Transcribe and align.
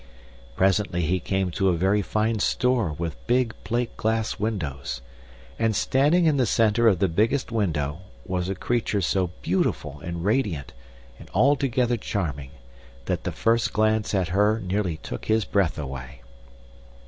Presently 0.55 1.01
he 1.03 1.19
came 1.19 1.51
to 1.51 1.69
a 1.69 1.75
very 1.77 2.01
fine 2.01 2.39
store 2.39 2.91
with 2.91 3.27
big 3.27 3.53
plate 3.63 3.95
glass 3.97 4.39
windows, 4.39 4.99
and 5.59 5.75
standing 5.75 6.25
in 6.25 6.37
the 6.37 6.47
center 6.47 6.87
of 6.87 6.97
the 6.97 7.07
biggest 7.07 7.51
window 7.51 7.99
was 8.25 8.49
a 8.49 8.55
creature 8.55 9.01
so 9.01 9.29
beautiful 9.43 10.01
and 10.03 10.25
radiant 10.25 10.73
and 11.19 11.29
altogether 11.35 11.97
charming 11.97 12.49
that 13.05 13.25
the 13.25 13.31
first 13.31 13.73
glance 13.73 14.15
at 14.15 14.29
her 14.29 14.59
nearly 14.59 14.97
took 14.97 15.25
his 15.25 15.45
breath 15.45 15.77
away. 15.77 16.23